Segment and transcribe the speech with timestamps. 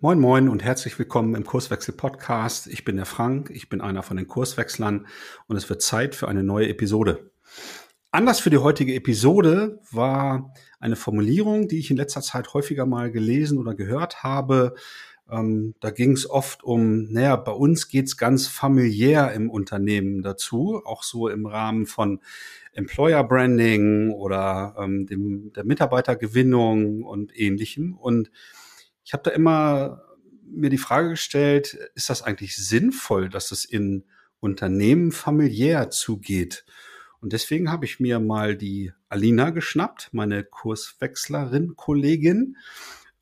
[0.00, 2.66] Moin Moin und herzlich willkommen im Kurswechsel Podcast.
[2.66, 5.06] Ich bin der Frank, ich bin einer von den Kurswechslern
[5.46, 7.30] und es wird Zeit für eine neue Episode.
[8.10, 13.10] Anders für die heutige Episode war eine Formulierung, die ich in letzter Zeit häufiger mal
[13.10, 14.74] gelesen oder gehört habe.
[15.30, 20.82] Ähm, da ging es oft um, naja, bei uns geht's ganz familiär im Unternehmen dazu,
[20.84, 22.20] auch so im Rahmen von
[22.72, 27.94] Employer Branding oder ähm, dem, der Mitarbeitergewinnung und ähnlichem.
[27.94, 28.30] Und
[29.04, 30.02] ich habe da immer
[30.44, 34.04] mir die Frage gestellt, ist das eigentlich sinnvoll, dass es in
[34.40, 36.64] Unternehmen familiär zugeht?
[37.20, 42.56] Und deswegen habe ich mir mal die Alina geschnappt, meine Kurswechslerin, Kollegin.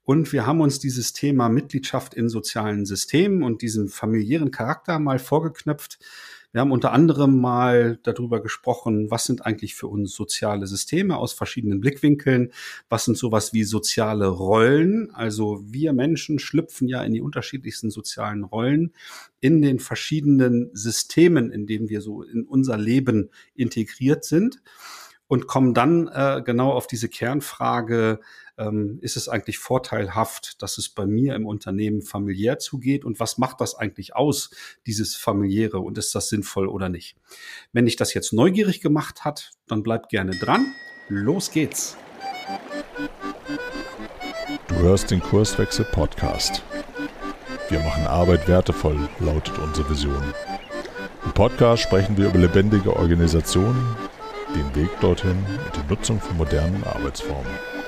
[0.02, 5.18] Und wir haben uns dieses Thema Mitgliedschaft in sozialen Systemen und diesen familiären Charakter mal
[5.18, 5.98] vorgeknöpft.
[6.52, 11.32] Wir haben unter anderem mal darüber gesprochen, was sind eigentlich für uns soziale Systeme aus
[11.32, 12.52] verschiedenen Blickwinkeln,
[12.88, 15.10] was sind sowas wie soziale Rollen.
[15.12, 18.92] Also wir Menschen schlüpfen ja in die unterschiedlichsten sozialen Rollen
[19.38, 24.60] in den verschiedenen Systemen, in denen wir so in unser Leben integriert sind
[25.28, 28.18] und kommen dann äh, genau auf diese Kernfrage,
[28.60, 33.38] ähm, ist es eigentlich vorteilhaft, dass es bei mir im Unternehmen familiär zugeht und was
[33.38, 34.50] macht das eigentlich aus,
[34.86, 37.16] dieses familiäre und ist das sinnvoll oder nicht?
[37.72, 40.66] Wenn dich das jetzt neugierig gemacht hat, dann bleib gerne dran.
[41.08, 41.96] Los geht's.
[44.68, 46.62] Du hörst den Kurswechsel Podcast.
[47.68, 50.34] Wir machen Arbeit wertevoll, lautet unsere Vision.
[51.24, 53.96] Im Podcast sprechen wir über lebendige Organisationen,
[54.54, 57.79] den Weg dorthin und die Nutzung von modernen Arbeitsformen.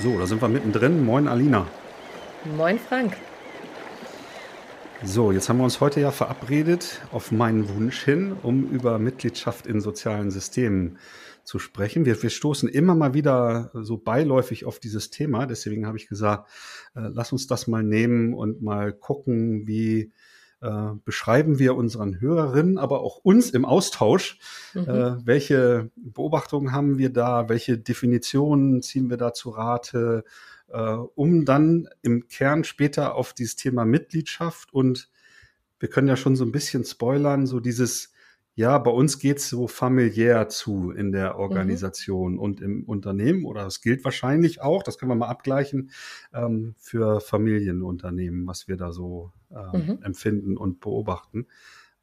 [0.00, 1.04] So, da sind wir mittendrin.
[1.04, 1.66] Moin Alina.
[2.56, 3.16] Moin Frank.
[5.02, 9.66] So, jetzt haben wir uns heute ja verabredet, auf meinen Wunsch hin, um über Mitgliedschaft
[9.66, 10.98] in sozialen Systemen
[11.42, 12.04] zu sprechen.
[12.04, 15.46] Wir, wir stoßen immer mal wieder so beiläufig auf dieses Thema.
[15.46, 16.48] Deswegen habe ich gesagt,
[16.94, 20.12] äh, lass uns das mal nehmen und mal gucken, wie
[20.60, 24.38] äh, beschreiben wir unseren Hörerinnen, aber auch uns im Austausch,
[24.74, 24.88] mhm.
[24.88, 30.24] äh, welche Beobachtungen haben wir da, welche Definitionen ziehen wir da zu Rate,
[30.68, 35.08] äh, um dann im Kern später auf dieses Thema Mitgliedschaft und
[35.80, 38.12] wir können ja schon so ein bisschen spoilern, so dieses
[38.58, 41.38] ja, bei uns geht's so familiär zu in der mhm.
[41.38, 42.38] Organisation mhm.
[42.40, 45.92] und im Unternehmen oder das gilt wahrscheinlich auch, das können wir mal abgleichen,
[46.34, 50.02] ähm, für Familienunternehmen, was wir da so äh, mhm.
[50.02, 51.46] empfinden und beobachten.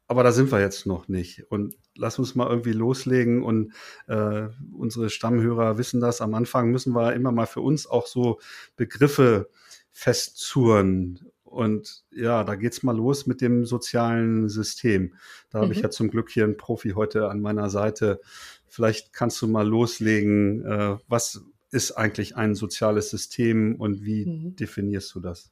[0.06, 1.44] Aber da sind wir jetzt noch nicht.
[1.50, 3.42] Und lass uns mal irgendwie loslegen.
[3.42, 3.74] Und
[4.06, 6.22] äh, unsere Stammhörer wissen das.
[6.22, 8.38] Am Anfang müssen wir immer mal für uns auch so
[8.76, 9.50] Begriffe
[9.90, 11.25] festzurren
[11.56, 15.14] und ja, da geht's mal los mit dem sozialen System.
[15.50, 15.62] Da mhm.
[15.62, 18.20] habe ich ja zum Glück hier einen Profi heute an meiner Seite.
[18.66, 20.64] Vielleicht kannst du mal loslegen.
[20.64, 24.56] Äh, was ist eigentlich ein soziales System und wie mhm.
[24.56, 25.50] definierst du das?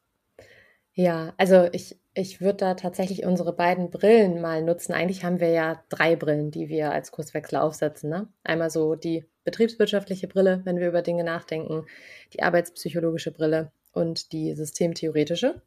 [0.92, 4.92] Ja, also ich, ich würde da tatsächlich unsere beiden Brillen mal nutzen.
[4.92, 8.10] Eigentlich haben wir ja drei Brillen, die wir als Kurswechsler aufsetzen.
[8.10, 8.28] Ne?
[8.44, 11.86] Einmal so die betriebswirtschaftliche Brille, wenn wir über Dinge nachdenken,
[12.32, 15.62] die arbeitspsychologische Brille und die systemtheoretische.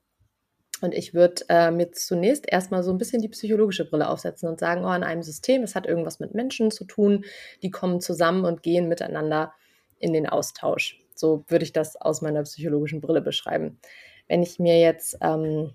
[0.82, 4.60] Und ich würde äh, mir zunächst erstmal so ein bisschen die psychologische Brille aufsetzen und
[4.60, 7.26] sagen, oh, in einem System, es hat irgendwas mit Menschen zu tun,
[7.64, 9.54] die kommen zusammen und gehen miteinander
[10.00, 11.02] in den Austausch.
[11.16, 13.80] So würde ich das aus meiner psychologischen Brille beschreiben.
[14.28, 15.72] Wenn ich mir jetzt ähm,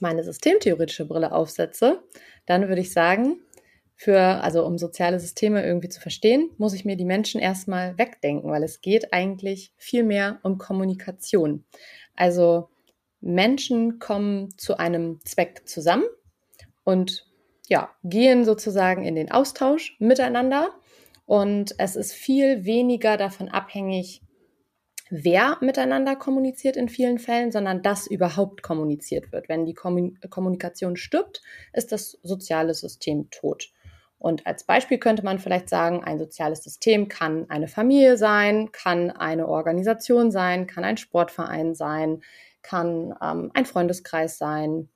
[0.00, 2.02] meine systemtheoretische Brille aufsetze,
[2.46, 3.40] dann würde ich sagen,
[3.96, 8.50] für, also um soziale Systeme irgendwie zu verstehen, muss ich mir die Menschen erstmal wegdenken,
[8.50, 11.64] weil es geht eigentlich viel mehr um Kommunikation.
[12.16, 12.68] Also
[13.24, 16.04] Menschen kommen zu einem Zweck zusammen
[16.84, 17.26] und
[17.68, 20.70] ja, gehen sozusagen in den Austausch miteinander.
[21.26, 24.20] Und es ist viel weniger davon abhängig,
[25.08, 29.48] wer miteinander kommuniziert in vielen Fällen, sondern dass überhaupt kommuniziert wird.
[29.48, 31.40] Wenn die Kommunikation stirbt,
[31.72, 33.70] ist das soziale System tot.
[34.18, 39.10] Und als Beispiel könnte man vielleicht sagen, ein soziales System kann eine Familie sein, kann
[39.10, 42.22] eine Organisation sein, kann ein Sportverein sein,
[42.64, 44.88] kann ähm, ein Freundeskreis sein,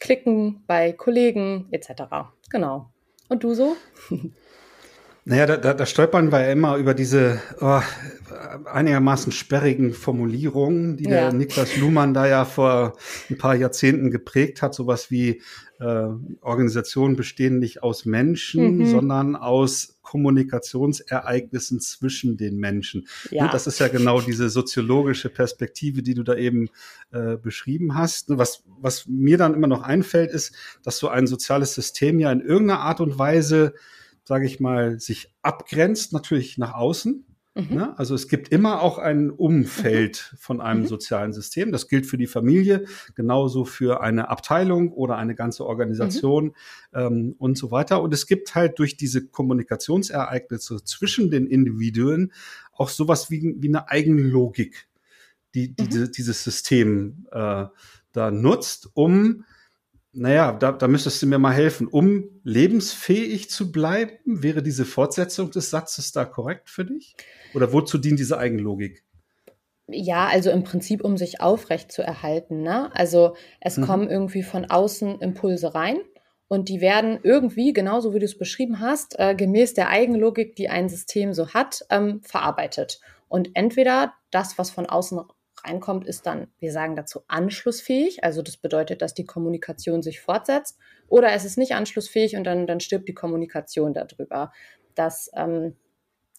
[0.00, 2.02] Klicken bei Kollegen etc.
[2.50, 2.90] Genau.
[3.28, 3.76] Und du so?
[5.28, 7.82] Naja, da, da, da stolpern wir ja immer über diese oh,
[8.64, 11.10] einigermaßen sperrigen Formulierungen, die ja.
[11.10, 12.96] der Niklas Luhmann da ja vor
[13.28, 14.74] ein paar Jahrzehnten geprägt hat.
[14.74, 15.42] Sowas wie
[15.80, 16.08] äh,
[16.40, 18.86] Organisationen bestehen nicht aus Menschen, mhm.
[18.86, 23.06] sondern aus Kommunikationsereignissen zwischen den Menschen.
[23.30, 23.44] Ja.
[23.44, 26.70] Und das ist ja genau diese soziologische Perspektive, die du da eben
[27.12, 28.30] äh, beschrieben hast.
[28.30, 32.40] Was, was mir dann immer noch einfällt, ist, dass so ein soziales System ja in
[32.40, 33.74] irgendeiner Art und Weise
[34.28, 37.24] sage ich mal, sich abgrenzt, natürlich nach außen.
[37.54, 37.74] Mhm.
[37.74, 37.98] Ne?
[37.98, 40.36] Also es gibt immer auch ein Umfeld mhm.
[40.36, 40.86] von einem mhm.
[40.86, 41.72] sozialen System.
[41.72, 42.84] Das gilt für die Familie,
[43.14, 46.52] genauso für eine Abteilung oder eine ganze Organisation mhm.
[46.92, 48.02] ähm, und so weiter.
[48.02, 52.34] Und es gibt halt durch diese Kommunikationsereignisse zwischen den Individuen
[52.74, 54.88] auch sowas wie, wie eine Eigenlogik,
[55.54, 56.12] die, die mhm.
[56.12, 57.64] dieses System äh,
[58.12, 59.46] da nutzt, um
[60.18, 61.86] naja, da, da müsstest du mir mal helfen.
[61.86, 67.16] Um lebensfähig zu bleiben, wäre diese Fortsetzung des Satzes da korrekt für dich?
[67.54, 69.04] Oder wozu dient diese Eigenlogik?
[69.86, 72.62] Ja, also im Prinzip, um sich aufrecht zu erhalten.
[72.62, 72.90] Ne?
[72.94, 73.86] Also es mhm.
[73.86, 75.98] kommen irgendwie von außen Impulse rein
[76.48, 80.68] und die werden irgendwie, genauso wie du es beschrieben hast, äh, gemäß der Eigenlogik, die
[80.68, 83.00] ein System so hat, ähm, verarbeitet.
[83.28, 85.20] Und entweder das, was von außen
[85.68, 88.24] reinkommt, ist dann, wir sagen dazu, anschlussfähig.
[88.24, 90.78] Also das bedeutet, dass die Kommunikation sich fortsetzt.
[91.08, 94.52] Oder es ist nicht anschlussfähig und dann, dann stirbt die Kommunikation darüber.
[94.94, 95.76] Das ähm,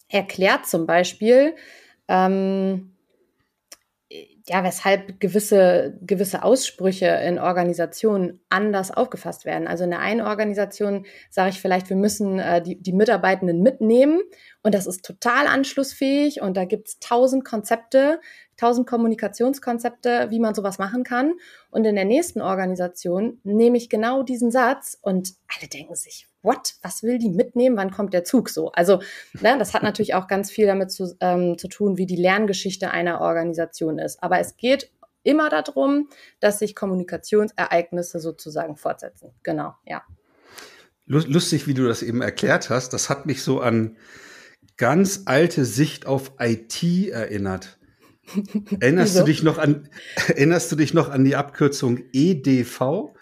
[0.08, 1.54] erklärt zum Beispiel,
[2.08, 2.96] ähm,
[4.50, 9.68] ja, weshalb gewisse, gewisse Aussprüche in Organisationen anders aufgefasst werden.
[9.68, 14.20] Also in der einen Organisation sage ich vielleicht, wir müssen äh, die, die Mitarbeitenden mitnehmen
[14.64, 18.18] und das ist total anschlussfähig und da gibt es tausend Konzepte,
[18.56, 21.34] tausend Kommunikationskonzepte, wie man sowas machen kann.
[21.70, 26.74] Und in der nächsten Organisation nehme ich genau diesen Satz und alle denken sich, what?
[26.82, 27.76] Was will die mitnehmen?
[27.76, 28.70] Wann kommt der Zug so?
[28.72, 29.00] Also,
[29.40, 32.90] ne, das hat natürlich auch ganz viel damit zu, ähm, zu tun, wie die Lerngeschichte
[32.90, 34.22] einer Organisation ist.
[34.22, 34.90] Aber es geht
[35.22, 36.08] immer darum,
[36.40, 39.32] dass sich Kommunikationsereignisse sozusagen fortsetzen.
[39.42, 40.02] Genau, ja.
[41.06, 42.92] Lustig, wie du das eben erklärt hast.
[42.92, 43.96] Das hat mich so an
[44.76, 47.78] ganz alte Sicht auf IT erinnert.
[48.80, 49.88] Erinnerst du dich noch an,
[50.28, 53.12] erinnerst du dich noch an die Abkürzung EDV?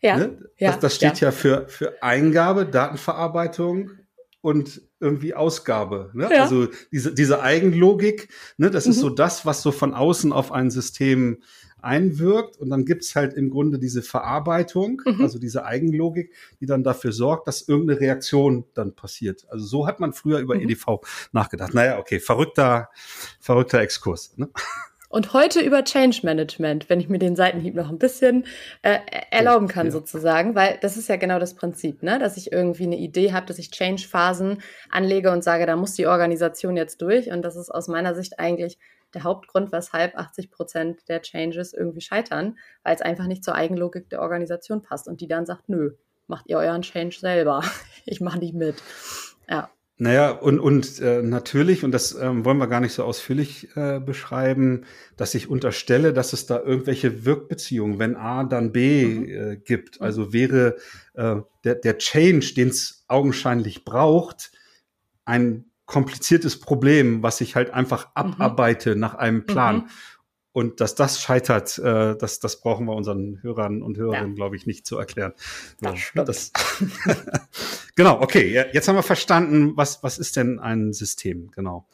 [0.00, 0.16] Ja.
[0.16, 0.38] Ne?
[0.58, 1.28] ja das, das steht ja.
[1.28, 3.92] ja, für, für Eingabe, Datenverarbeitung
[4.40, 6.10] und irgendwie Ausgabe.
[6.14, 6.28] Ne?
[6.30, 6.42] Ja.
[6.42, 8.92] Also diese, diese Eigenlogik, ne, das mhm.
[8.92, 11.42] ist so das, was so von außen auf ein System
[11.80, 12.56] einwirkt.
[12.56, 15.20] Und dann gibt's halt im Grunde diese Verarbeitung, mhm.
[15.20, 19.46] also diese Eigenlogik, die dann dafür sorgt, dass irgendeine Reaktion dann passiert.
[19.48, 20.62] Also so hat man früher über mhm.
[20.62, 21.00] EDV
[21.32, 21.74] nachgedacht.
[21.74, 22.90] Naja, okay, verrückter,
[23.40, 24.36] verrückter Exkurs.
[24.36, 24.48] Ne?
[25.08, 28.44] Und heute über Change Management, wenn ich mir den Seitenhieb noch ein bisschen
[28.82, 28.98] äh,
[29.30, 29.92] erlauben kann, ja.
[29.92, 32.18] sozusagen, weil das ist ja genau das Prinzip, ne?
[32.18, 36.06] dass ich irgendwie eine Idee habe, dass ich Change-Phasen anlege und sage, da muss die
[36.06, 37.30] Organisation jetzt durch.
[37.30, 38.78] Und das ist aus meiner Sicht eigentlich
[39.14, 44.10] der Hauptgrund, weshalb 80 Prozent der Changes irgendwie scheitern, weil es einfach nicht zur Eigenlogik
[44.10, 45.92] der Organisation passt und die dann sagt, nö,
[46.26, 47.62] macht ihr euren Change selber.
[48.04, 48.76] ich mache nicht mit.
[49.48, 49.70] Ja.
[50.00, 53.98] Naja, und, und äh, natürlich, und das ähm, wollen wir gar nicht so ausführlich äh,
[53.98, 54.84] beschreiben,
[55.16, 59.28] dass ich unterstelle, dass es da irgendwelche Wirkbeziehungen, wenn A, dann B mhm.
[59.28, 60.00] äh, gibt.
[60.00, 60.76] Also wäre
[61.14, 64.52] äh, der, der Change, den es augenscheinlich braucht,
[65.24, 68.34] ein kompliziertes Problem, was ich halt einfach mhm.
[68.34, 69.76] abarbeite nach einem Plan.
[69.78, 69.88] Mhm.
[70.58, 74.34] Und dass das scheitert, äh, das, das brauchen wir unseren Hörern und Hörerinnen, ja.
[74.34, 75.32] glaube ich, nicht zu erklären.
[75.94, 76.28] Stimmt.
[76.28, 76.50] Das
[77.94, 78.64] genau, okay.
[78.72, 81.52] Jetzt haben wir verstanden, was, was ist denn ein System?
[81.52, 81.86] Genau.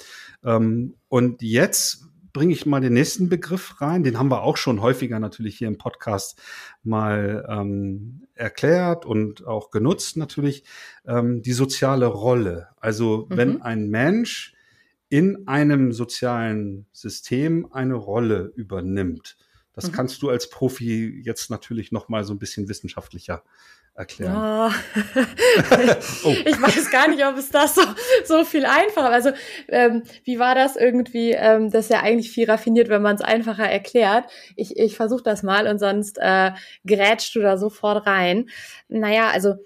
[0.43, 4.03] Ähm, und jetzt bringe ich mal den nächsten Begriff rein.
[4.03, 6.41] Den haben wir auch schon häufiger natürlich hier im Podcast
[6.83, 10.65] mal ähm, erklärt und auch genutzt natürlich.
[11.07, 12.69] Ähm, die soziale Rolle.
[12.81, 13.37] Also mhm.
[13.37, 14.54] wenn ein Mensch
[15.15, 19.37] in einem sozialen System eine Rolle übernimmt.
[19.73, 19.93] Das mhm.
[19.93, 23.44] kannst du als Profi jetzt natürlich noch mal so ein bisschen wissenschaftlicher
[23.94, 24.35] erklären.
[24.35, 24.75] Ja.
[26.25, 26.35] oh.
[26.44, 27.83] Ich weiß gar nicht, ob es das so,
[28.25, 29.11] so viel einfacher.
[29.11, 29.31] Also
[29.69, 31.31] ähm, wie war das irgendwie?
[31.31, 34.25] Ähm, das ist ja eigentlich viel raffiniert, wenn man es einfacher erklärt.
[34.56, 36.51] Ich, ich versuche das mal und sonst äh,
[36.85, 38.49] gerätst du da sofort rein.
[38.89, 39.59] Naja, also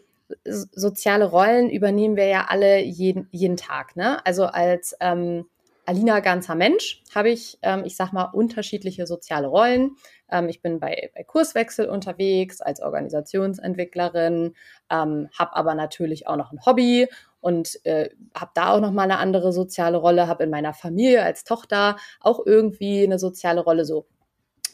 [0.44, 3.96] soziale Rollen übernehmen wir ja alle jeden, jeden Tag.
[3.96, 4.24] Ne?
[4.26, 5.46] Also als ähm,
[5.88, 9.96] Alina ganzer Mensch habe ich, ähm, ich sag mal, unterschiedliche soziale Rollen.
[10.30, 14.54] Ähm, ich bin bei, bei Kurswechsel unterwegs als Organisationsentwicklerin,
[14.90, 17.08] ähm, habe aber natürlich auch noch ein Hobby
[17.40, 21.22] und äh, habe da auch noch mal eine andere soziale Rolle, habe in meiner Familie
[21.22, 24.06] als Tochter auch irgendwie eine soziale Rolle so.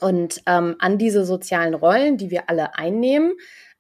[0.00, 3.34] Und ähm, an diese sozialen Rollen, die wir alle einnehmen,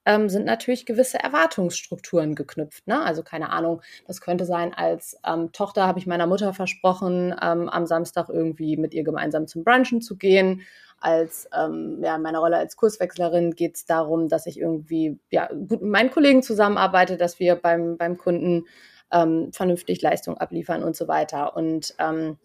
[0.06, 2.86] ähm, sind natürlich gewisse Erwartungsstrukturen geknüpft.
[2.86, 3.02] Ne?
[3.02, 7.68] Also keine Ahnung, das könnte sein, als ähm, Tochter habe ich meiner Mutter versprochen, ähm,
[7.68, 10.62] am Samstag irgendwie mit ihr gemeinsam zum Brunchen zu gehen.
[11.00, 15.82] Als ähm, ja, meiner Rolle als Kurswechslerin geht es darum, dass ich irgendwie ja, gut
[15.82, 18.64] mit meinen Kollegen zusammenarbeite, dass wir beim, beim Kunden
[19.12, 21.56] ähm, vernünftig Leistung abliefern und so weiter.
[21.56, 22.38] Und ähm,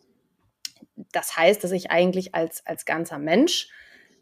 [1.12, 3.70] das heißt, dass ich eigentlich als, als ganzer Mensch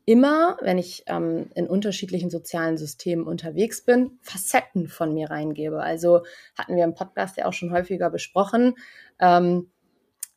[0.07, 5.81] immer, wenn ich ähm, in unterschiedlichen sozialen Systemen unterwegs bin, Facetten von mir reingebe.
[5.81, 6.21] Also
[6.57, 8.75] hatten wir im Podcast ja auch schon häufiger besprochen.
[9.19, 9.69] Ähm,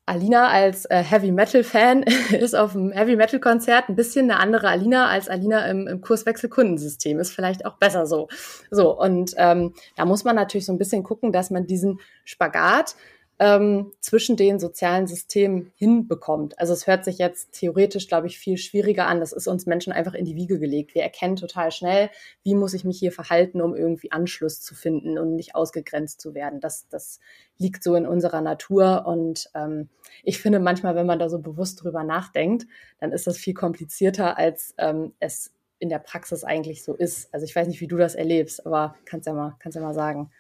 [0.07, 4.41] Alina als äh, Heavy Metal Fan ist auf dem Heavy Metal Konzert ein bisschen eine
[4.41, 7.21] andere Alina als Alina im, im Kurswechsel-Kundensystem.
[7.21, 8.27] Ist vielleicht auch besser so.
[8.73, 12.97] So, und ähm, da muss man natürlich so ein bisschen gucken, dass man diesen Spagat
[13.41, 16.59] ähm, zwischen den sozialen Systemen hinbekommt.
[16.59, 19.19] Also es hört sich jetzt theoretisch, glaube ich, viel schwieriger an.
[19.19, 20.95] Das ist uns Menschen einfach in die Wiege gelegt.
[20.95, 22.11] Wir erkennen total schnell,
[22.43, 26.35] wie muss ich mich hier verhalten, um irgendwie Anschluss zu finden und nicht ausgegrenzt zu
[26.35, 26.61] werden.
[26.61, 27.19] Das, das
[27.57, 29.07] liegt so in unserer Natur.
[29.07, 29.89] Und ähm,
[30.23, 32.67] ich finde manchmal, wenn man da so bewusst drüber nachdenkt,
[32.99, 37.33] dann ist das viel komplizierter, als ähm, es in der Praxis eigentlich so ist.
[37.33, 39.95] Also ich weiß nicht, wie du das erlebst, aber kannst ja mal, kannst ja mal
[39.95, 40.31] sagen.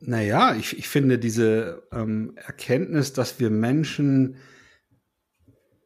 [0.00, 4.36] Naja, ich, ich finde diese ähm, Erkenntnis, dass wir Menschen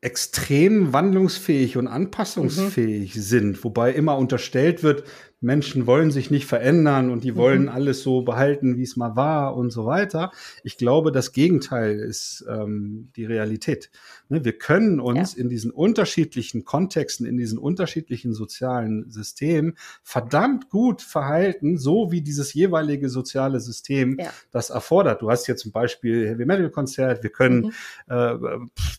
[0.00, 3.20] extrem wandlungsfähig und anpassungsfähig mhm.
[3.20, 5.04] sind, wobei immer unterstellt wird,
[5.40, 7.68] Menschen wollen sich nicht verändern und die wollen mhm.
[7.70, 10.32] alles so behalten, wie es mal war und so weiter.
[10.64, 13.90] Ich glaube, das Gegenteil ist ähm, die Realität.
[14.28, 15.42] Ne, wir können uns ja.
[15.42, 22.52] in diesen unterschiedlichen Kontexten, in diesen unterschiedlichen sozialen Systemen verdammt gut verhalten, so wie dieses
[22.52, 24.30] jeweilige soziale System ja.
[24.50, 25.22] das erfordert.
[25.22, 27.22] Du hast jetzt zum Beispiel Heavy Metal Konzert.
[27.22, 27.72] Wir können
[28.08, 28.14] mhm.
[28.14, 28.34] äh,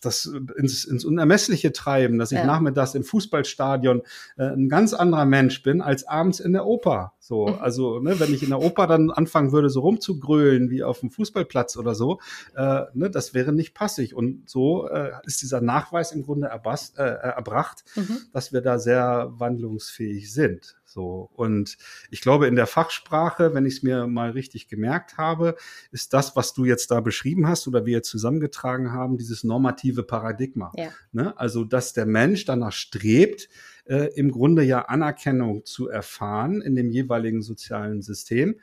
[0.02, 2.46] das ins, ins Unermessliche treiben, dass ich ja.
[2.46, 4.02] nachmittags im Fußballstadion
[4.36, 7.12] äh, ein ganz anderer Mensch bin als abends abends in der Oper.
[7.18, 7.58] So, mhm.
[7.60, 11.10] also, ne, wenn ich in der Oper dann anfangen würde, so rumzugrölen wie auf dem
[11.10, 12.20] Fußballplatz oder so,
[12.56, 14.14] äh, ne, das wäre nicht passig.
[14.14, 18.18] Und so äh, ist dieser Nachweis im Grunde erbast, äh, erbracht, mhm.
[18.32, 20.76] dass wir da sehr wandlungsfähig sind.
[20.84, 21.30] So.
[21.34, 21.78] Und
[22.10, 25.56] ich glaube, in der Fachsprache, wenn ich es mir mal richtig gemerkt habe,
[25.90, 30.02] ist das, was du jetzt da beschrieben hast oder wir jetzt zusammengetragen haben, dieses normative
[30.02, 30.72] Paradigma.
[30.76, 30.88] Ja.
[31.12, 31.38] Ne?
[31.38, 33.48] Also, dass der Mensch danach strebt,
[33.84, 38.56] äh, im Grunde ja Anerkennung zu erfahren in dem jeweiligen sozialen System.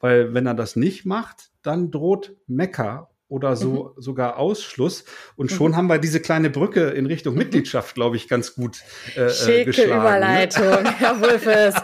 [0.00, 4.02] Weil wenn er das nicht macht, dann droht Mecker oder so mhm.
[4.02, 5.04] sogar Ausschluss.
[5.36, 5.76] Und schon mhm.
[5.76, 7.40] haben wir diese kleine Brücke in Richtung mhm.
[7.40, 8.82] Mitgliedschaft, glaube ich, ganz gut
[9.16, 9.90] äh, äh Schicke geschlagen.
[9.90, 9.96] Ne?
[9.96, 10.84] Überleitung?
[10.98, 11.74] Herr Wulfes.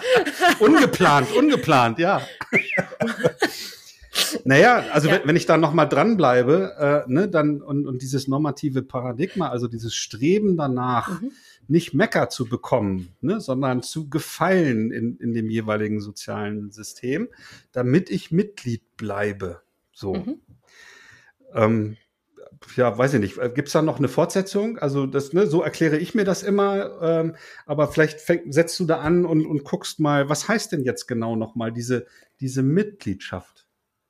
[0.61, 2.23] ungeplant, ungeplant, ja.
[4.45, 5.14] Naja, also ja.
[5.14, 9.66] wenn, wenn ich da nochmal dranbleibe, äh, ne, dann und, und dieses normative Paradigma, also
[9.66, 11.33] dieses Streben danach, mhm
[11.68, 17.28] nicht Mecker zu bekommen, ne, sondern zu gefallen in, in dem jeweiligen sozialen System,
[17.73, 19.62] damit ich Mitglied bleibe.
[19.92, 20.14] So.
[20.14, 20.40] Mhm.
[21.54, 21.97] Ähm,
[22.76, 23.54] ja, weiß ich nicht.
[23.54, 24.78] Gibt es da noch eine Fortsetzung?
[24.78, 27.00] Also das, ne, so erkläre ich mir das immer.
[27.02, 30.83] Ähm, aber vielleicht fäng, setzt du da an und, und guckst mal, was heißt denn
[30.83, 32.06] jetzt genau nochmal diese,
[32.40, 33.63] diese Mitgliedschaft?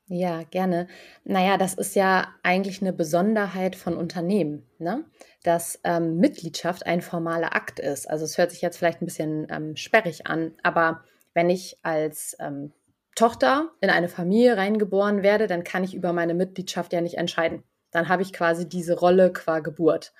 [0.07, 0.87] Ja, gerne.
[1.25, 5.05] Naja, das ist ja eigentlich eine Besonderheit von Unternehmen, ne?
[5.43, 8.09] dass ähm, Mitgliedschaft ein formaler Akt ist.
[8.11, 12.37] Also es hört sich jetzt vielleicht ein bisschen ähm, sperrig an, aber wenn ich als
[12.39, 12.73] ähm,
[13.15, 17.63] Tochter in eine Familie reingeboren werde, dann kann ich über meine Mitgliedschaft ja nicht entscheiden.
[17.91, 20.13] Dann habe ich quasi diese Rolle qua Geburt.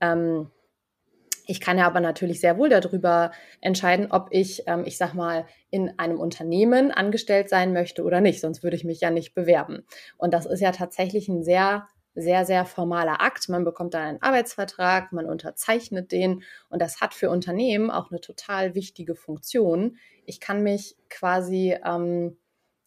[0.00, 0.50] Ähm,
[1.46, 5.46] ich kann ja aber natürlich sehr wohl darüber entscheiden, ob ich, ähm, ich sag mal,
[5.70, 8.40] in einem Unternehmen angestellt sein möchte oder nicht.
[8.40, 9.84] Sonst würde ich mich ja nicht bewerben.
[10.16, 13.48] Und das ist ja tatsächlich ein sehr, sehr, sehr formaler Akt.
[13.48, 16.42] Man bekommt dann einen Arbeitsvertrag, man unterzeichnet den.
[16.70, 19.96] Und das hat für Unternehmen auch eine total wichtige Funktion.
[20.24, 22.38] Ich kann mich quasi, ähm,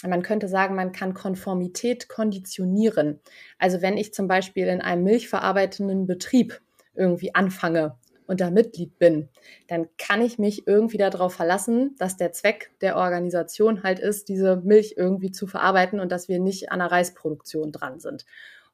[0.03, 3.19] man könnte sagen, man kann Konformität konditionieren.
[3.59, 6.61] Also wenn ich zum Beispiel in einem milchverarbeitenden Betrieb
[6.95, 7.97] irgendwie anfange
[8.27, 9.29] und da Mitglied bin,
[9.67, 14.57] dann kann ich mich irgendwie darauf verlassen, dass der Zweck der Organisation halt ist, diese
[14.57, 18.25] Milch irgendwie zu verarbeiten und dass wir nicht an der Reisproduktion dran sind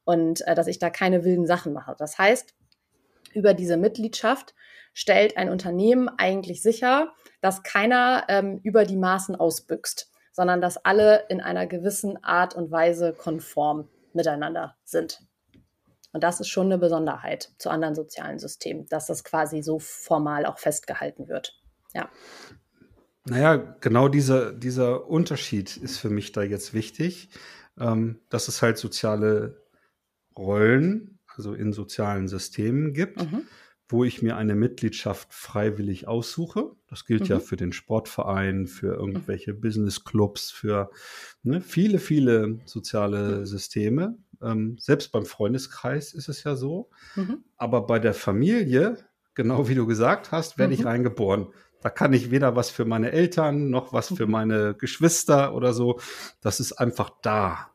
[0.04, 1.96] und äh, dass ich da keine wilden Sachen mache.
[1.98, 2.56] Das heißt,
[3.34, 4.54] über diese Mitgliedschaft
[4.94, 11.26] stellt ein Unternehmen eigentlich sicher, dass keiner ähm, über die Maßen ausbüchst, sondern dass alle
[11.30, 15.20] in einer gewissen Art und Weise konform miteinander sind.
[16.14, 20.46] Und das ist schon eine Besonderheit zu anderen sozialen Systemen, dass das quasi so formal
[20.46, 21.60] auch festgehalten wird.
[21.94, 22.10] Ja.
[23.26, 27.30] Naja, genau dieser, dieser Unterschied ist für mich da jetzt wichtig,
[27.80, 29.62] ähm, dass es halt soziale
[30.38, 33.22] Rollen, also in sozialen Systemen gibt.
[33.22, 33.48] Mhm
[33.94, 36.72] wo ich mir eine Mitgliedschaft freiwillig aussuche.
[36.90, 37.28] Das gilt mhm.
[37.28, 39.62] ja für den Sportverein, für irgendwelche mhm.
[39.62, 40.90] Businessclubs, für
[41.44, 43.46] ne, viele, viele soziale mhm.
[43.46, 44.18] Systeme.
[44.42, 46.90] Ähm, selbst beim Freundeskreis ist es ja so.
[47.16, 47.44] Mhm.
[47.56, 48.98] Aber bei der Familie,
[49.36, 50.88] genau wie du gesagt hast, werde ich mhm.
[50.88, 51.48] reingeboren.
[51.82, 54.32] Da kann ich weder was für meine Eltern noch was für mhm.
[54.32, 56.00] meine Geschwister oder so.
[56.42, 57.70] Das ist einfach da.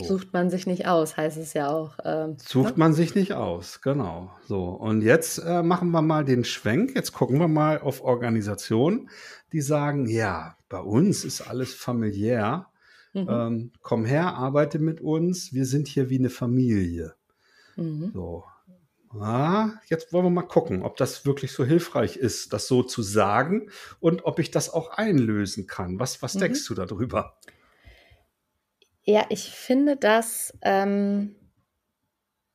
[0.00, 0.04] So.
[0.04, 1.98] Sucht man sich nicht aus, heißt es ja auch.
[2.04, 2.78] Ähm, Sucht ne?
[2.78, 4.30] man sich nicht aus, genau.
[4.46, 6.94] So, und jetzt äh, machen wir mal den Schwenk.
[6.94, 9.10] Jetzt gucken wir mal auf Organisationen,
[9.52, 12.66] die sagen, ja, bei uns ist alles familiär.
[13.12, 13.26] Mhm.
[13.28, 15.52] Ähm, komm her, arbeite mit uns.
[15.52, 17.14] Wir sind hier wie eine Familie.
[17.74, 18.12] Mhm.
[18.14, 18.44] So.
[19.18, 23.02] Ah, jetzt wollen wir mal gucken, ob das wirklich so hilfreich ist, das so zu
[23.02, 25.98] sagen und ob ich das auch einlösen kann.
[25.98, 26.40] Was, was mhm.
[26.40, 27.36] denkst du darüber?
[29.08, 31.34] Ja, ich finde das ähm,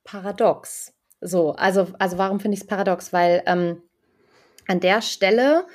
[0.03, 0.93] paradox.
[1.19, 3.11] So, also, also warum finde ich es paradox?
[3.11, 3.81] Weil ähm,
[4.67, 5.65] an der Stelle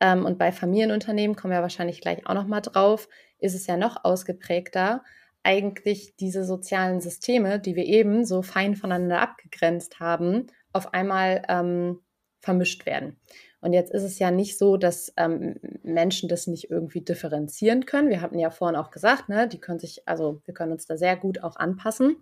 [0.00, 3.76] ähm, und bei Familienunternehmen kommen wir wahrscheinlich gleich auch noch mal drauf, ist es ja
[3.76, 5.04] noch ausgeprägter,
[5.44, 12.00] eigentlich diese sozialen Systeme, die wir eben so fein voneinander abgegrenzt haben, auf einmal ähm,
[12.44, 13.16] vermischt werden.
[13.60, 18.10] Und jetzt ist es ja nicht so, dass ähm, Menschen das nicht irgendwie differenzieren können.
[18.10, 20.98] Wir hatten ja vorhin auch gesagt, ne, die können sich, also wir können uns da
[20.98, 22.16] sehr gut auch anpassen.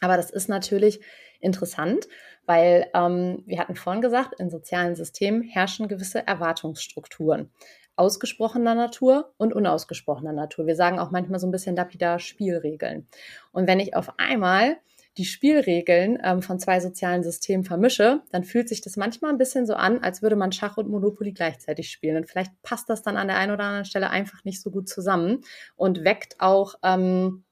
[0.00, 1.00] Aber das ist natürlich
[1.40, 2.08] interessant,
[2.46, 7.50] weil ähm, wir hatten vorhin gesagt, in sozialen Systemen herrschen gewisse Erwartungsstrukturen
[7.96, 10.66] ausgesprochener Natur und unausgesprochener Natur.
[10.66, 13.08] Wir sagen auch manchmal so ein bisschen lapidar Spielregeln.
[13.52, 14.76] Und wenn ich auf einmal
[15.18, 19.66] die Spielregeln ähm, von zwei sozialen Systemen vermische, dann fühlt sich das manchmal ein bisschen
[19.66, 22.16] so an, als würde man Schach und Monopoly gleichzeitig spielen.
[22.16, 24.88] Und vielleicht passt das dann an der einen oder anderen Stelle einfach nicht so gut
[24.88, 25.40] zusammen
[25.74, 27.44] und weckt auch ähm,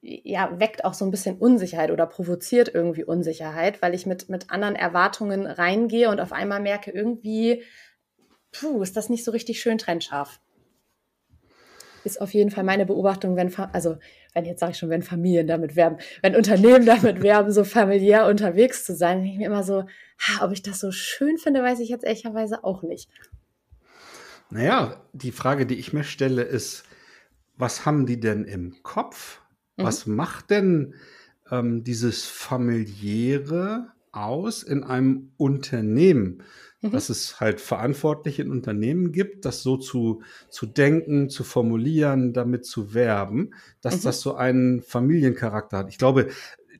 [0.00, 4.50] ja, weckt auch so ein bisschen Unsicherheit oder provoziert irgendwie Unsicherheit, weil ich mit, mit
[4.50, 7.62] anderen Erwartungen reingehe und auf einmal merke, irgendwie
[8.50, 10.40] puh, ist das nicht so richtig schön trennscharf.
[12.08, 13.98] Ist auf jeden Fall meine Beobachtung, wenn, also,
[14.32, 18.26] wenn jetzt sage ich schon, wenn Familien damit werben, wenn Unternehmen damit werben, so familiär
[18.26, 21.62] unterwegs zu sein, denke ich mir immer so, ha, ob ich das so schön finde,
[21.62, 23.10] weiß ich jetzt ehrlicherweise auch nicht.
[24.48, 26.84] Naja, die Frage, die ich mir stelle, ist,
[27.58, 29.42] was haben die denn im Kopf?
[29.76, 29.82] Mhm.
[29.84, 30.94] Was macht denn
[31.50, 36.42] ähm, dieses familiäre aus in einem Unternehmen?
[36.80, 36.90] Mhm.
[36.90, 42.66] dass es halt Verantwortliche in Unternehmen gibt, das so zu, zu denken, zu formulieren, damit
[42.66, 44.02] zu werben, dass mhm.
[44.02, 45.88] das so einen Familiencharakter hat.
[45.88, 46.28] Ich glaube,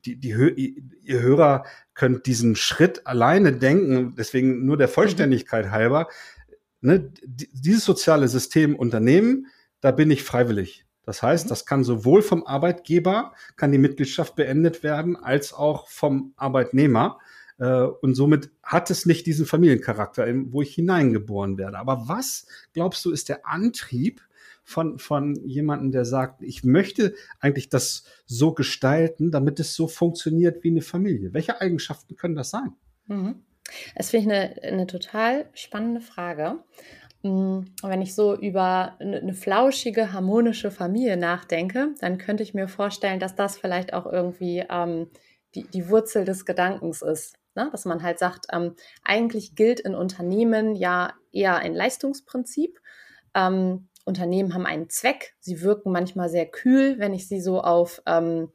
[0.05, 4.93] die, die, ihr Hörer könnt diesen Schritt alleine denken, deswegen nur der mhm.
[4.93, 5.71] Vollständigkeit mhm.
[5.71, 6.07] halber.
[6.81, 9.47] Ne, dieses soziale System Unternehmen,
[9.81, 10.85] da bin ich freiwillig.
[11.03, 11.49] Das heißt, mhm.
[11.49, 17.19] das kann sowohl vom Arbeitgeber, kann die Mitgliedschaft beendet werden, als auch vom Arbeitnehmer.
[17.59, 21.77] Äh, und somit hat es nicht diesen Familiencharakter, wo ich hineingeboren werde.
[21.77, 24.21] Aber was, glaubst du, ist der Antrieb
[24.63, 30.63] von, von jemandem, der sagt, ich möchte eigentlich das so gestalten, damit es so funktioniert
[30.63, 31.33] wie eine Familie?
[31.33, 32.73] Welche Eigenschaften können das sein?
[33.07, 33.43] Mhm.
[33.95, 36.59] Das finde ich eine, eine total spannende Frage.
[37.21, 43.19] Und wenn ich so über eine flauschige, harmonische Familie nachdenke, dann könnte ich mir vorstellen,
[43.19, 45.07] dass das vielleicht auch irgendwie ähm,
[45.55, 47.38] die, die Wurzel des Gedankens ist.
[47.59, 47.69] Ne?
[47.71, 52.79] Dass man halt sagt, ähm, eigentlich gilt in Unternehmen ja eher ein Leistungsprinzip.
[53.33, 55.35] Ähm, Unternehmen haben einen Zweck.
[55.41, 58.49] Sie wirken manchmal sehr kühl, wenn ich sie so auf, ähm,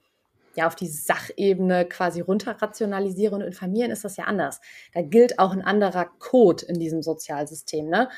[0.56, 3.34] ja, auf die Sachebene quasi runterrationalisiere.
[3.34, 4.62] Und in Familien ist das ja anders.
[4.94, 7.86] Da gilt auch ein anderer Code in diesem Sozialsystem.
[7.90, 8.08] Ne?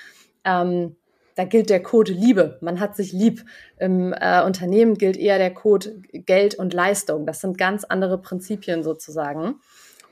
[0.45, 0.95] Ähm,
[1.35, 2.59] da gilt der Code Liebe.
[2.61, 3.45] Man hat sich lieb.
[3.79, 7.27] Im äh, Unternehmen gilt eher der Code Geld und Leistung.
[7.27, 9.57] Das sind ganz andere Prinzipien sozusagen.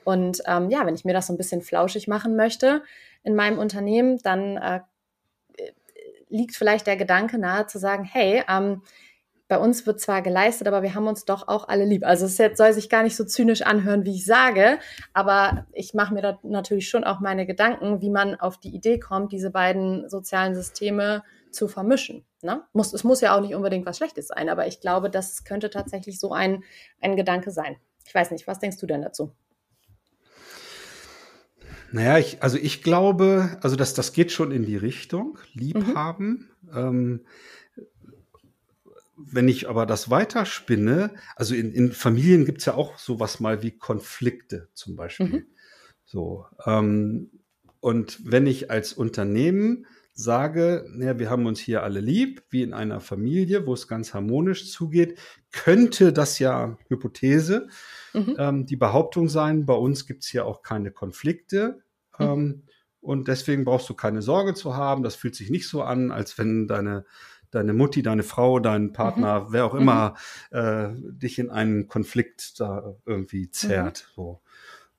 [0.05, 2.83] Und ähm, ja, wenn ich mir das so ein bisschen flauschig machen möchte
[3.23, 4.79] in meinem Unternehmen, dann äh,
[6.29, 8.83] liegt vielleicht der Gedanke nahe zu sagen, hey, ähm,
[9.47, 12.05] bei uns wird zwar geleistet, aber wir haben uns doch auch alle lieb.
[12.05, 14.79] Also es soll sich gar nicht so zynisch anhören, wie ich sage,
[15.13, 18.99] aber ich mache mir da natürlich schon auch meine Gedanken, wie man auf die Idee
[18.99, 22.25] kommt, diese beiden sozialen Systeme zu vermischen.
[22.41, 22.63] Ne?
[22.73, 25.69] Muss, es muss ja auch nicht unbedingt was Schlechtes sein, aber ich glaube, das könnte
[25.69, 26.63] tatsächlich so ein,
[26.99, 27.77] ein Gedanke sein.
[28.05, 29.31] Ich weiß nicht, was denkst du denn dazu?
[31.95, 36.49] Naja, ich, also ich glaube, also das, das geht schon in die Richtung, Liebhaben.
[36.63, 36.69] Mhm.
[36.75, 37.19] Ähm,
[39.15, 43.71] wenn ich aber das weiterspinne, also in, in Familien gibt's ja auch sowas mal wie
[43.71, 45.27] Konflikte zum Beispiel.
[45.27, 45.45] Mhm.
[46.03, 46.45] So.
[46.65, 47.31] Ähm,
[47.79, 52.73] und wenn ich als Unternehmen sage, naja, wir haben uns hier alle lieb, wie in
[52.73, 55.17] einer Familie, wo es ganz harmonisch zugeht,
[55.53, 57.69] könnte das ja Hypothese
[58.13, 58.35] mhm.
[58.37, 61.84] ähm, die Behauptung sein, bei uns gibt's hier auch keine Konflikte.
[62.19, 62.25] Mhm.
[62.25, 62.63] Ähm,
[63.01, 65.03] und deswegen brauchst du keine Sorge zu haben.
[65.03, 67.05] Das fühlt sich nicht so an, als wenn deine,
[67.51, 69.45] deine Mutti, deine Frau, dein Partner, mhm.
[69.51, 70.15] wer auch immer,
[70.51, 70.57] mhm.
[70.57, 74.07] äh, dich in einen Konflikt da irgendwie zerrt.
[74.09, 74.13] Mhm.
[74.15, 74.41] So.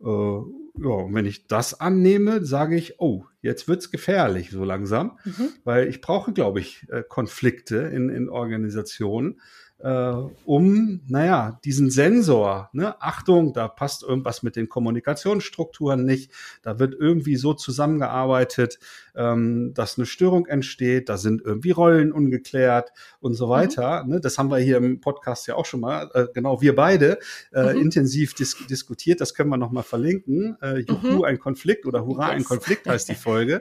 [0.01, 5.19] Äh, ja, und wenn ich das annehme, sage ich, oh, jetzt wird's gefährlich so langsam,
[5.25, 5.49] mhm.
[5.65, 9.41] weil ich brauche, glaube ich, äh, Konflikte in, in Organisationen,
[9.79, 10.13] äh,
[10.45, 16.95] um, naja, diesen Sensor, ne, Achtung, da passt irgendwas mit den Kommunikationsstrukturen nicht, da wird
[16.99, 18.79] irgendwie so zusammengearbeitet,
[19.15, 23.51] ähm, dass eine Störung entsteht, da sind irgendwie Rollen ungeklärt und so mhm.
[23.51, 24.05] weiter.
[24.05, 24.11] Mhm.
[24.11, 27.19] Ne, das haben wir hier im Podcast ja auch schon mal, äh, genau wir beide,
[27.53, 27.81] äh, mhm.
[27.83, 30.57] intensiv dis diskutiert, das können wir nochmal verlinken.
[30.63, 31.25] Äh, Juhu, mhm.
[31.25, 32.37] ein Konflikt oder Hurra, yes.
[32.37, 33.61] ein Konflikt heißt die Folge.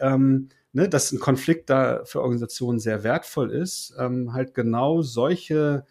[0.00, 5.86] ähm, ne, dass ein Konflikt da für Organisationen sehr wertvoll ist, ähm, halt genau solche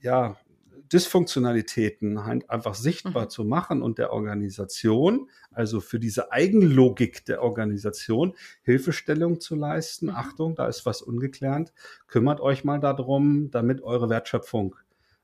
[0.00, 0.38] ja,
[0.90, 3.28] Dysfunktionalitäten halt einfach sichtbar mhm.
[3.28, 10.06] zu machen und der Organisation, also für diese Eigenlogik der Organisation, Hilfestellung zu leisten.
[10.06, 10.16] Mhm.
[10.16, 11.74] Achtung, da ist was ungeklärt.
[12.06, 14.76] Kümmert euch mal darum, damit eure Wertschöpfung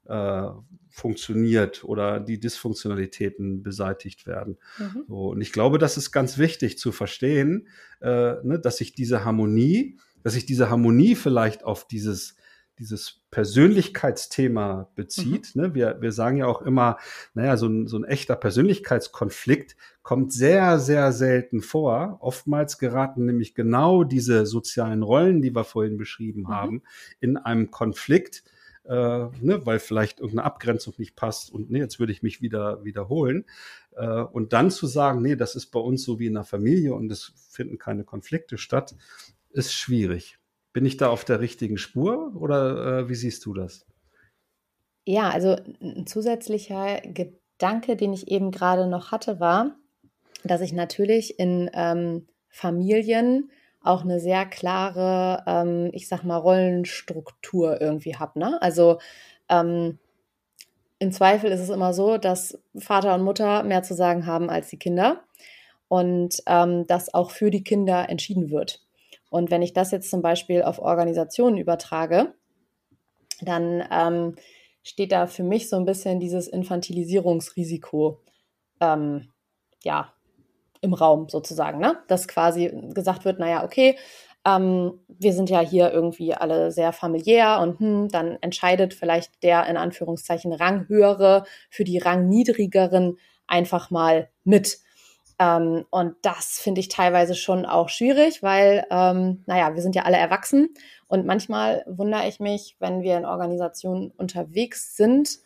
[0.08, 0.48] äh,
[0.88, 4.58] funktioniert oder die Dysfunktionalitäten beseitigt werden.
[4.78, 5.04] Mhm.
[5.06, 7.68] So, und ich glaube, das ist ganz wichtig zu verstehen,
[8.00, 12.36] äh, ne, dass sich diese Harmonie, dass sich diese Harmonie vielleicht auf dieses
[12.78, 15.54] dieses Persönlichkeitsthema bezieht.
[15.54, 15.62] Mhm.
[15.62, 15.74] Ne?
[15.74, 16.98] Wir, wir sagen ja auch immer,
[17.34, 22.18] naja, so ein, so ein echter Persönlichkeitskonflikt kommt sehr, sehr selten vor.
[22.20, 26.48] Oftmals geraten nämlich genau diese sozialen Rollen, die wir vorhin beschrieben mhm.
[26.48, 26.82] haben,
[27.20, 28.44] in einem Konflikt,
[28.88, 32.84] äh, ne, weil vielleicht irgendeine Abgrenzung nicht passt und nee, jetzt würde ich mich wieder
[32.84, 33.44] wiederholen.
[33.96, 36.94] Äh, und dann zu sagen, nee, das ist bei uns so wie in einer Familie
[36.94, 38.94] und es finden keine Konflikte statt,
[39.50, 40.38] ist schwierig.
[40.72, 43.86] Bin ich da auf der richtigen Spur oder äh, wie siehst du das?
[45.04, 49.76] Ja, also ein zusätzlicher Gedanke, den ich eben gerade noch hatte, war,
[50.44, 53.50] dass ich natürlich in ähm, Familien
[53.82, 58.38] auch eine sehr klare, ähm, ich sag mal, Rollenstruktur irgendwie habe.
[58.38, 58.60] Ne?
[58.60, 58.98] Also
[59.48, 59.98] ähm,
[60.98, 64.68] im Zweifel ist es immer so, dass Vater und Mutter mehr zu sagen haben als
[64.68, 65.22] die Kinder
[65.86, 68.82] und ähm, dass auch für die Kinder entschieden wird.
[69.30, 72.34] Und wenn ich das jetzt zum Beispiel auf Organisationen übertrage,
[73.40, 74.36] dann ähm,
[74.82, 78.20] steht da für mich so ein bisschen dieses Infantilisierungsrisiko
[78.80, 79.28] ähm,
[79.84, 80.12] ja,
[80.80, 81.98] im Raum sozusagen, ne?
[82.08, 83.96] Dass quasi gesagt wird, naja, okay,
[84.46, 89.66] ähm, wir sind ja hier irgendwie alle sehr familiär und hm, dann entscheidet vielleicht der
[89.66, 94.78] in Anführungszeichen Ranghöhere für die Rangniedrigeren einfach mal mit.
[95.38, 100.02] Ähm, und das finde ich teilweise schon auch schwierig, weil, ähm, naja, wir sind ja
[100.02, 100.74] alle erwachsen
[101.06, 105.38] und manchmal wundere ich mich, wenn wir in Organisationen unterwegs sind,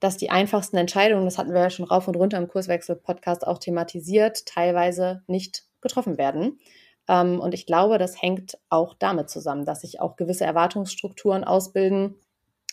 [0.00, 3.58] dass die einfachsten Entscheidungen, das hatten wir ja schon rauf und runter im Kurswechsel-Podcast auch
[3.58, 6.58] thematisiert, teilweise nicht getroffen werden.
[7.08, 12.16] Ähm, und ich glaube, das hängt auch damit zusammen, dass sich auch gewisse Erwartungsstrukturen ausbilden.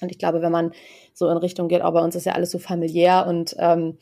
[0.01, 0.71] Und ich glaube, wenn man
[1.13, 3.99] so in Richtung geht, auch bei uns ist ja alles so familiär und ähm,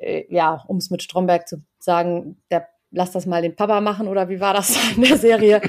[0.00, 4.08] äh, ja, um es mit Stromberg zu sagen, der lass das mal den Papa machen
[4.08, 5.60] oder wie war das in der Serie?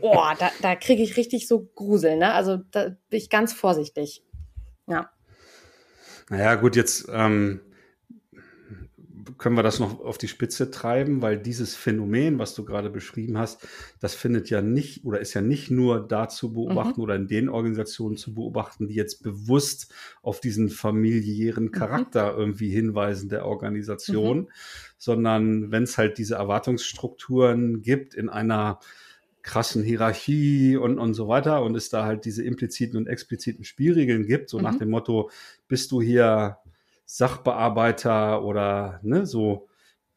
[0.00, 2.34] Boah, da, da kriege ich richtig so Grusel, ne?
[2.34, 4.22] Also da bin ich ganz vorsichtig.
[4.86, 5.10] Ja.
[6.30, 7.60] Naja, gut, jetzt ähm,
[9.38, 13.38] können wir das noch auf die Spitze treiben, weil dieses Phänomen, was du gerade beschrieben
[13.38, 13.66] hast,
[14.00, 17.04] das findet ja nicht oder ist ja nicht nur da zu beobachten mhm.
[17.04, 21.72] oder in den Organisationen zu beobachten, die jetzt bewusst auf diesen familiären mhm.
[21.72, 22.38] Charakter mhm.
[22.38, 24.48] irgendwie hinweisen der Organisation, mhm.
[24.98, 28.80] sondern wenn es halt diese Erwartungsstrukturen gibt in einer
[29.48, 34.26] krassen Hierarchie und, und so weiter und es da halt diese impliziten und expliziten Spielregeln
[34.26, 34.64] gibt, so mhm.
[34.64, 35.30] nach dem Motto,
[35.68, 36.58] bist du hier
[37.06, 39.66] Sachbearbeiter oder ne, so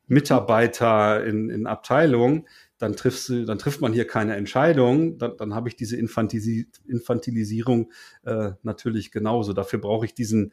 [0.08, 2.46] Mitarbeiter in, in Abteilungen,
[2.78, 6.68] dann triffst du, dann trifft man hier keine Entscheidung, dann, dann habe ich diese Infantisi
[6.86, 7.94] Infantilisierung
[8.26, 9.54] äh, natürlich genauso.
[9.54, 10.52] Dafür brauche ich diesen,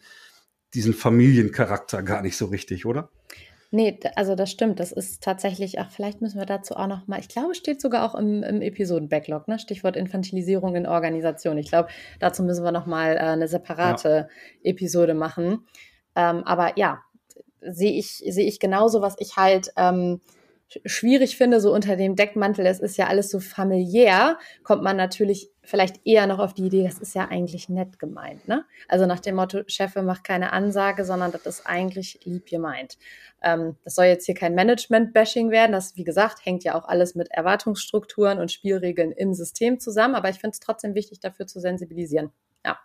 [0.75, 3.11] diesen Familiencharakter gar nicht so richtig, oder?
[3.70, 4.81] Nee, also das stimmt.
[4.81, 8.04] Das ist tatsächlich, ach, vielleicht müssen wir dazu auch noch mal, ich glaube, steht sogar
[8.04, 9.59] auch im, im Episoden-Backlog, ne?
[9.59, 11.59] Stichwort Infantilisierung in Organisation.
[11.59, 14.28] Ich glaube, dazu müssen wir noch mal äh, eine separate
[14.62, 14.70] ja.
[14.70, 15.66] Episode machen.
[16.16, 17.02] Ähm, aber ja,
[17.61, 20.20] sehe ich, sehe ich genauso, was ich halt ähm,
[20.85, 25.50] schwierig finde, so unter dem Deckmantel, es ist ja alles so familiär, kommt man natürlich
[25.62, 28.48] vielleicht eher noch auf die Idee, das ist ja eigentlich nett gemeint.
[28.48, 28.64] Ne?
[28.87, 32.98] Also nach dem Motto, Chefe macht keine Ansage, sondern das ist eigentlich lieb gemeint.
[33.42, 35.72] Ähm, das soll jetzt hier kein Management-Bashing werden.
[35.72, 40.14] Das, wie gesagt, hängt ja auch alles mit Erwartungsstrukturen und Spielregeln im System zusammen.
[40.14, 42.31] Aber ich finde es trotzdem wichtig, dafür zu sensibilisieren.
[42.64, 42.78] Ja.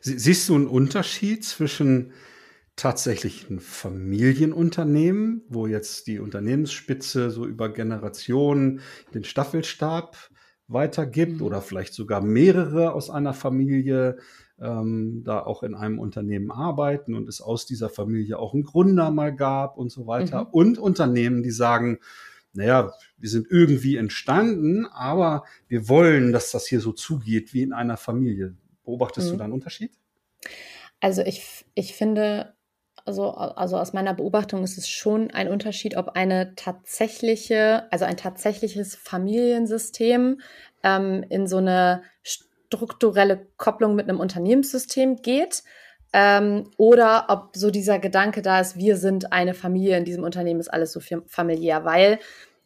[0.00, 2.12] Siehst du einen Unterschied zwischen
[2.78, 8.80] tatsächlich ein Familienunternehmen, wo jetzt die Unternehmensspitze so über Generationen
[9.12, 10.16] den Staffelstab
[10.68, 11.42] weitergibt mhm.
[11.42, 14.18] oder vielleicht sogar mehrere aus einer Familie
[14.60, 19.10] ähm, da auch in einem Unternehmen arbeiten und es aus dieser Familie auch einen Gründer
[19.10, 20.44] mal gab und so weiter.
[20.44, 20.50] Mhm.
[20.50, 21.98] Und Unternehmen, die sagen,
[22.52, 27.72] naja, wir sind irgendwie entstanden, aber wir wollen, dass das hier so zugeht wie in
[27.72, 28.56] einer Familie.
[28.84, 29.32] Beobachtest mhm.
[29.32, 29.92] du da einen Unterschied?
[31.00, 32.54] Also ich, ich finde,
[33.08, 38.18] also, also aus meiner Beobachtung ist es schon ein Unterschied, ob eine tatsächliche, also ein
[38.18, 40.40] tatsächliches Familiensystem
[40.82, 45.62] ähm, in so eine strukturelle Kopplung mit einem Unternehmenssystem geht
[46.12, 50.60] ähm, oder ob so dieser Gedanke da ist, wir sind eine Familie, in diesem Unternehmen
[50.60, 52.18] ist alles so familiär, weil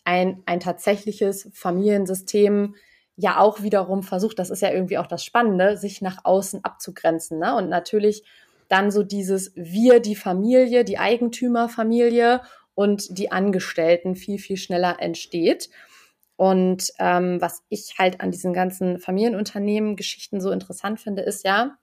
[0.05, 2.74] ein, ein tatsächliches Familiensystem
[3.14, 7.38] ja auch wiederum versucht, das ist ja irgendwie auch das Spannende, sich nach außen abzugrenzen.
[7.38, 7.55] Ne?
[7.55, 8.24] Und natürlich
[8.73, 12.41] dann so dieses Wir, die Familie, die Eigentümerfamilie
[12.75, 15.69] und die Angestellten viel, viel schneller entsteht.
[16.37, 21.77] Und ähm, was ich halt an diesen ganzen Familienunternehmen-Geschichten so interessant finde, ist ja,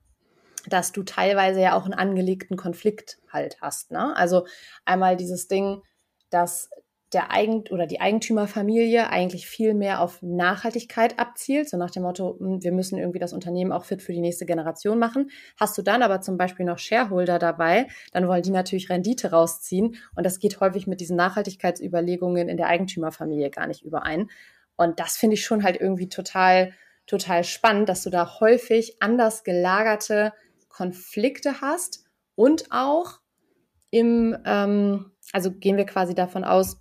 [0.67, 3.91] dass du teilweise ja auch einen angelegten Konflikt halt hast.
[3.91, 4.17] Ne?
[4.17, 4.47] Also
[4.83, 5.83] einmal dieses Ding,
[6.31, 6.71] dass
[7.13, 12.37] der Eigent oder die Eigentümerfamilie eigentlich viel mehr auf Nachhaltigkeit abzielt, so nach dem Motto,
[12.39, 15.31] hm, wir müssen irgendwie das Unternehmen auch fit für die nächste Generation machen.
[15.59, 19.95] Hast du dann aber zum Beispiel noch Shareholder dabei, dann wollen die natürlich Rendite rausziehen
[20.15, 24.29] und das geht häufig mit diesen Nachhaltigkeitsüberlegungen in der Eigentümerfamilie gar nicht überein.
[24.75, 26.73] Und das finde ich schon halt irgendwie total,
[27.07, 30.31] total spannend, dass du da häufig anders gelagerte
[30.69, 33.19] Konflikte hast und auch
[33.89, 36.77] im, ähm, also gehen wir quasi davon aus,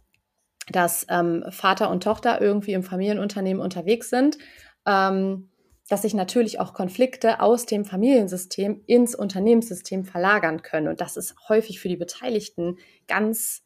[0.71, 4.39] dass ähm, Vater und Tochter irgendwie im Familienunternehmen unterwegs sind,
[4.87, 5.51] ähm,
[5.89, 10.89] dass sich natürlich auch Konflikte aus dem Familiensystem ins Unternehmenssystem verlagern können.
[10.89, 12.77] Und das ist häufig für die Beteiligten
[13.07, 13.63] ganz,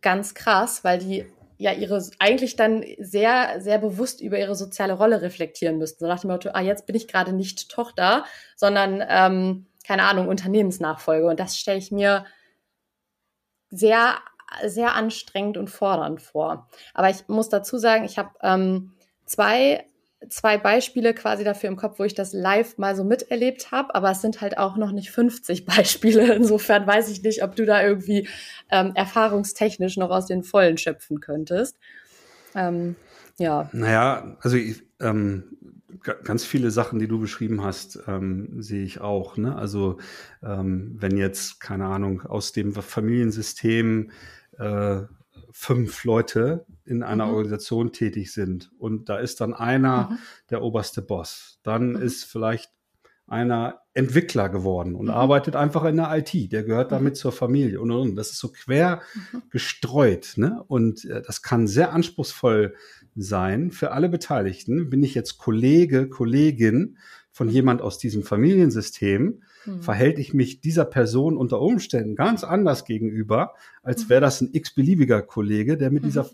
[0.00, 1.26] ganz krass, weil die
[1.58, 6.04] ja ihre eigentlich dann sehr, sehr bewusst über ihre soziale Rolle reflektieren müssten.
[6.04, 8.24] So nach dem Motto, ah, jetzt bin ich gerade nicht Tochter,
[8.56, 11.26] sondern, ähm, keine Ahnung, Unternehmensnachfolge.
[11.26, 12.24] Und das stelle ich mir
[13.70, 14.18] sehr,
[14.66, 16.68] sehr anstrengend und fordernd vor.
[16.92, 18.92] Aber ich muss dazu sagen, ich habe ähm,
[19.26, 19.84] zwei
[20.30, 24.10] zwei Beispiele quasi dafür im Kopf, wo ich das live mal so miterlebt habe, aber
[24.10, 26.34] es sind halt auch noch nicht 50 Beispiele.
[26.34, 28.28] Insofern weiß ich nicht, ob du da irgendwie
[28.70, 31.78] ähm, erfahrungstechnisch noch aus den Vollen schöpfen könntest.
[32.54, 32.96] Ähm,
[33.38, 33.68] ja.
[33.72, 35.56] Naja, also ich, ähm,
[36.02, 39.36] ganz viele Sachen, die du beschrieben hast, ähm, sehe ich auch.
[39.36, 39.56] Ne?
[39.56, 39.98] Also
[40.42, 44.10] ähm, wenn jetzt, keine Ahnung, aus dem Familiensystem
[44.58, 45.02] äh,
[45.52, 47.32] fünf Leute in einer mhm.
[47.32, 50.18] Organisation tätig sind und da ist dann einer mhm.
[50.50, 52.02] der oberste Boss, dann mhm.
[52.02, 52.70] ist vielleicht
[53.26, 55.12] einer Entwickler geworden und mhm.
[55.12, 56.52] arbeitet einfach in der IT.
[56.52, 56.96] Der gehört mhm.
[56.96, 58.16] damit zur Familie und, und, und.
[58.16, 59.42] Das ist so quer mhm.
[59.50, 60.34] gestreut.
[60.36, 60.62] Ne?
[60.66, 62.74] Und äh, das kann sehr anspruchsvoll
[63.16, 64.90] sein für alle Beteiligten.
[64.90, 66.98] Bin ich jetzt Kollege, Kollegin
[67.30, 69.82] von jemand aus diesem Familiensystem, hm.
[69.82, 75.22] verhält ich mich dieser Person unter Umständen ganz anders gegenüber, als wäre das ein x-beliebiger
[75.22, 76.06] Kollege, der mit mhm.
[76.06, 76.30] dieser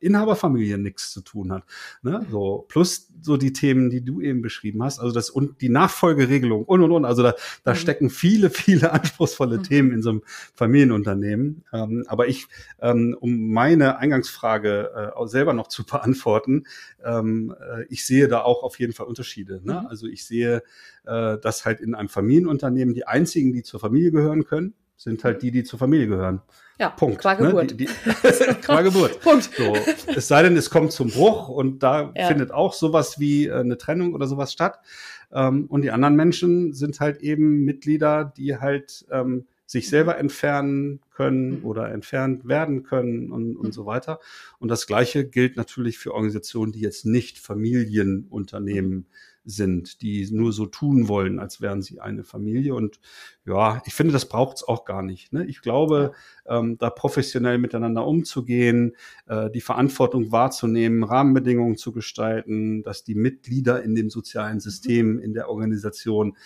[0.00, 1.64] Inhaberfamilie nichts zu tun hat.
[2.02, 2.26] Ne?
[2.30, 6.64] So, plus so die Themen, die du eben beschrieben hast, also das und die Nachfolgeregelung
[6.64, 7.04] und und und.
[7.04, 7.76] Also da, da mhm.
[7.76, 9.62] stecken viele, viele anspruchsvolle mhm.
[9.62, 10.22] Themen in so einem
[10.54, 11.64] Familienunternehmen.
[11.72, 12.46] Ähm, aber ich,
[12.80, 16.64] ähm, um meine Eingangsfrage äh, auch selber noch zu beantworten,
[17.04, 19.60] ähm, äh, ich sehe da auch auf jeden Fall Unterschiede.
[19.64, 19.80] Ne?
[19.80, 19.86] Mhm.
[19.86, 20.62] Also ich sehe,
[21.04, 25.42] äh, dass halt in einem Familienunternehmen die einzigen, die zur Familie gehören können, sind halt
[25.42, 26.40] die, die zur Familie gehören.
[26.78, 27.20] Ja, Punkt.
[27.20, 27.46] Qua ne?
[27.46, 27.70] Geburt.
[27.70, 27.76] Ne?
[27.76, 27.86] Die, die,
[28.62, 29.20] qua Geburt.
[29.20, 29.50] Punkt.
[29.56, 29.74] So.
[30.14, 32.26] Es sei denn, es kommt zum Bruch und da ja.
[32.28, 34.80] findet auch sowas wie äh, eine Trennung oder sowas statt.
[35.32, 41.00] Ähm, und die anderen Menschen sind halt eben Mitglieder, die halt ähm, sich selber entfernen
[41.14, 41.64] können mhm.
[41.64, 43.72] oder entfernt werden können und, und mhm.
[43.72, 44.20] so weiter.
[44.58, 49.06] Und das Gleiche gilt natürlich für Organisationen, die jetzt nicht Familienunternehmen mhm
[49.46, 52.74] sind, die nur so tun wollen, als wären sie eine Familie.
[52.74, 52.98] Und
[53.46, 55.32] ja, ich finde, das braucht es auch gar nicht.
[55.32, 55.46] Ne?
[55.46, 56.12] Ich glaube,
[56.46, 63.82] ähm, da professionell miteinander umzugehen, äh, die Verantwortung wahrzunehmen, Rahmenbedingungen zu gestalten, dass die Mitglieder
[63.82, 66.36] in dem sozialen System, in der Organisation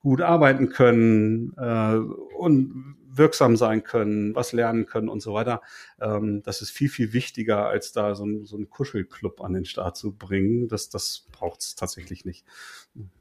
[0.00, 1.96] gut arbeiten können äh,
[2.36, 5.62] und wirksam sein können, was lernen können und so weiter.
[6.00, 9.64] Ähm, das ist viel, viel wichtiger, als da so, ein, so einen Kuschelclub an den
[9.64, 10.68] Start zu bringen.
[10.68, 12.44] Das, das braucht es tatsächlich nicht.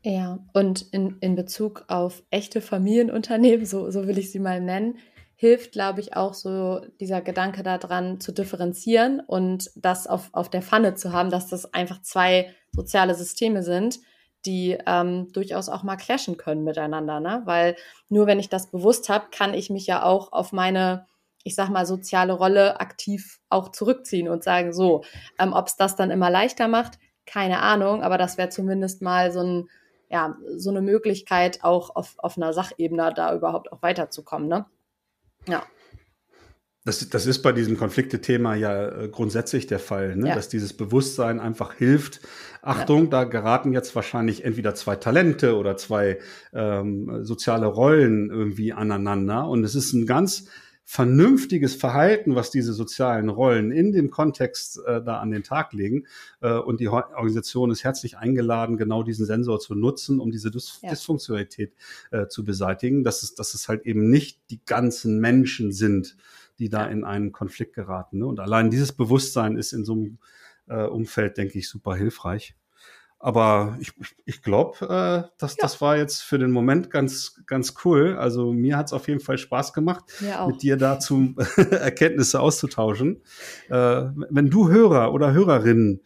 [0.03, 4.97] Ja, und in, in Bezug auf echte Familienunternehmen, so, so will ich sie mal nennen,
[5.35, 10.61] hilft, glaube ich, auch so dieser Gedanke daran zu differenzieren und das auf, auf der
[10.61, 13.99] Pfanne zu haben, dass das einfach zwei soziale Systeme sind
[14.45, 17.41] die ähm, durchaus auch mal clashen können miteinander, ne?
[17.45, 17.75] Weil
[18.07, 21.05] nur wenn ich das bewusst habe, kann ich mich ja auch auf meine,
[21.43, 25.03] ich sag mal, soziale Rolle aktiv auch zurückziehen und sagen, so,
[25.37, 29.31] ähm, ob es das dann immer leichter macht, keine Ahnung, aber das wäre zumindest mal
[29.31, 29.69] so ein,
[30.09, 34.65] ja, so eine Möglichkeit, auch auf, auf einer Sachebene da überhaupt auch weiterzukommen, ne?
[35.47, 35.63] Ja.
[36.89, 40.29] Das, das ist bei diesem Konflikte-Thema ja äh, grundsätzlich der Fall, ne?
[40.29, 40.35] ja.
[40.35, 42.19] dass dieses Bewusstsein einfach hilft.
[42.63, 43.09] Achtung, ja.
[43.11, 46.17] da geraten jetzt wahrscheinlich entweder zwei Talente oder zwei
[46.51, 49.47] ähm, soziale Rollen irgendwie aneinander.
[49.47, 50.47] Und es ist ein ganz
[50.83, 56.07] vernünftiges Verhalten, was diese sozialen Rollen in dem Kontext äh, da an den Tag legen.
[56.41, 60.79] Äh, und die Organisation ist herzlich eingeladen, genau diesen Sensor zu nutzen, um diese Dys
[60.81, 60.89] ja.
[60.89, 61.71] Dysfunktionalität
[62.09, 66.17] äh, zu beseitigen, dass es, dass es halt eben nicht die ganzen Menschen sind,
[66.59, 68.19] die da in einen Konflikt geraten.
[68.19, 68.25] Ne?
[68.25, 70.17] Und allein dieses Bewusstsein ist in so einem
[70.67, 72.55] äh, Umfeld, denke ich, super hilfreich.
[73.21, 73.91] Aber ich,
[74.23, 75.61] ich glaube, äh, dass ja.
[75.61, 78.15] das war jetzt für den Moment ganz, ganz cool.
[78.17, 80.05] Also mir hat es auf jeden Fall Spaß gemacht,
[80.47, 83.21] mit dir dazu Erkenntnisse auszutauschen.
[83.67, 85.99] Äh, wenn du Hörer oder Hörerinnen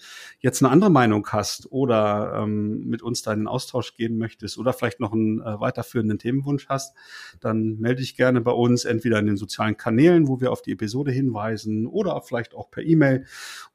[0.43, 4.58] jetzt eine andere Meinung hast oder ähm, mit uns da in den Austausch gehen möchtest
[4.58, 6.95] oder vielleicht noch einen äh, weiterführenden Themenwunsch hast,
[7.39, 10.73] dann melde dich gerne bei uns, entweder in den sozialen Kanälen, wo wir auf die
[10.73, 13.26] Episode hinweisen oder vielleicht auch per E-Mail.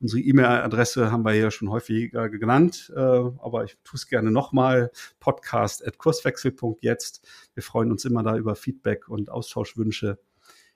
[0.00, 4.90] Unsere E-Mail-Adresse haben wir hier schon häufiger genannt, äh, aber ich tue es gerne nochmal,
[5.20, 7.26] podcast at kurswechsel.jetzt.
[7.54, 10.18] Wir freuen uns immer da über Feedback und Austauschwünsche.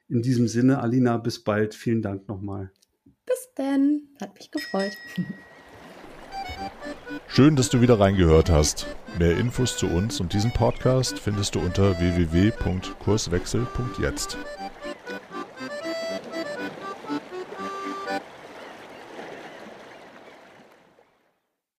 [0.09, 1.75] In diesem Sinne, Alina, bis bald.
[1.75, 2.71] Vielen Dank nochmal.
[3.25, 4.09] Bis denn.
[4.21, 4.93] Hat mich gefreut.
[7.29, 8.87] Schön, dass du wieder reingehört hast.
[9.19, 14.37] Mehr Infos zu uns und diesem Podcast findest du unter www.kurswechsel.jetzt.